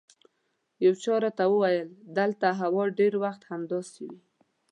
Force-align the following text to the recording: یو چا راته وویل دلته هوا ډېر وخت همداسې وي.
یو 0.85 0.93
چا 1.03 1.15
راته 1.23 1.45
وویل 1.53 1.89
دلته 2.17 2.47
هوا 2.61 2.83
ډېر 2.99 3.13
وخت 3.23 3.41
همداسې 3.51 3.99
وي. 4.07 4.19